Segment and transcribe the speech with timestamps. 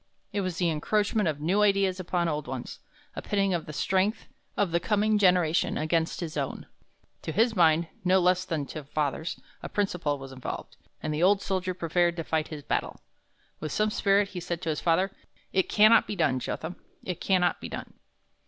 [0.33, 2.79] It was the encroachment of new ideas upon old ones
[3.15, 4.27] a pitting of the strength
[4.57, 6.65] of the coming generation against his own.
[7.21, 11.43] To his mind, no less than to father's, a principle was involved, and the old
[11.43, 12.99] soldier prepared to fight his battle.
[13.59, 15.11] With some spirit he said to father,
[15.53, 17.93] 'It cannot be done, Jotham; it cannot be done.'